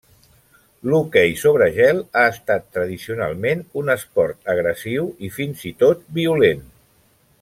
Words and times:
L'hoquei 0.91 1.33
sobre 1.41 1.67
gel 1.75 1.99
ha 2.21 2.23
estat, 2.31 2.65
tradicionalment, 2.77 3.61
un 3.83 3.95
esport 3.97 4.53
agressiu 4.55 5.07
i 5.29 5.31
fins 5.37 5.67
i 5.73 5.75
tot 5.85 6.03
violent. 6.21 6.65